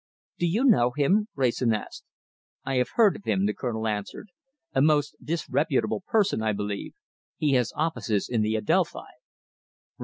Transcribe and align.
"Do 0.39 0.47
you 0.47 0.63
know 0.63 0.93
him?" 0.97 1.27
Wrayson 1.35 1.73
asked. 1.75 2.05
"I 2.65 2.77
have 2.77 2.89
heard 2.95 3.15
of 3.15 3.25
him," 3.25 3.45
the 3.45 3.53
Colonel 3.53 3.87
answered. 3.87 4.29
"A 4.73 4.81
most 4.81 5.15
disreputable 5.23 6.01
person, 6.07 6.41
I 6.41 6.53
believe. 6.53 6.93
He 7.37 7.51
has 7.51 7.71
offices 7.75 8.27
in 8.27 8.41
the 8.41 8.55
Adelphi." 8.55 9.05